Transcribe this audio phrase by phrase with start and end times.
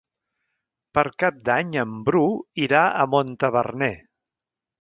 [0.97, 2.23] Per Cap d'Any en Bru
[2.65, 3.95] irà a Montaverner.